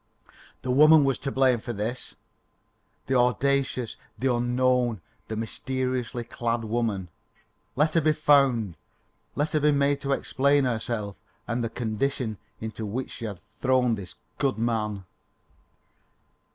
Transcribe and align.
The 0.63 0.71
woman 0.71 1.03
was 1.03 1.19
to 1.19 1.31
blame 1.31 1.59
for 1.59 1.73
this 1.73 2.15
the 3.05 3.13
audacious, 3.13 3.97
the 4.17 4.33
unknown, 4.33 4.99
the 5.27 5.35
mysteriously 5.35 6.23
clad 6.23 6.63
woman. 6.63 7.09
Let 7.75 7.93
her 7.93 8.01
be 8.01 8.13
found. 8.13 8.77
Let 9.35 9.53
her 9.53 9.59
be 9.59 9.71
made 9.71 10.01
to 10.01 10.13
explain 10.13 10.63
herself 10.65 11.17
and 11.47 11.63
the 11.63 11.69
condition 11.69 12.39
into 12.59 12.83
which 12.83 13.11
she 13.11 13.25
had 13.25 13.39
thrown 13.61 13.93
this 13.93 14.15
good 14.39 14.57
man. 14.57 15.05